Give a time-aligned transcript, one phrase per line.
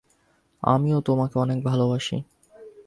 [0.63, 2.17] আমিও তোমাকে অনেক ভালবাসি।